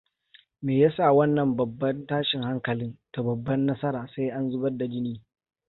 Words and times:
Me 0.61 0.79
yasa 0.79 1.13
wannan 1.13 1.55
babban 1.55 2.07
tashin 2.07 2.43
hankali 2.43 2.97
da 3.13 3.21
babbar 3.23 3.57
nasara 3.57 4.07
sai 4.15 4.29
an 4.31 4.51
zubar 4.51 4.77
da 4.77 4.87
jini? 4.87 5.21